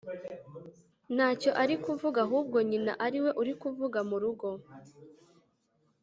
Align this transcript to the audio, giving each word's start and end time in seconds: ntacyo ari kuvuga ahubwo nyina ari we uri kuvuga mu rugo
ntacyo 1.15 1.49
ari 1.61 1.75
kuvuga 1.83 2.17
ahubwo 2.25 2.57
nyina 2.69 2.91
ari 3.05 3.19
we 3.23 3.31
uri 3.41 3.53
kuvuga 3.61 3.99
mu 4.09 4.17
rugo 4.23 4.49